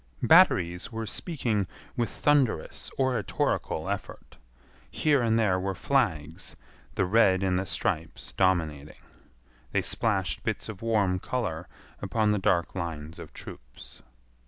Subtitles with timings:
[0.23, 4.35] Batteries were speaking with thunderous oratorical effort.
[4.89, 6.55] Here and there were flags,
[6.95, 8.97] the red in the stripes dominating.
[9.73, 11.67] They splashed bits of warm color
[12.01, 14.01] upon the dark lines of troops.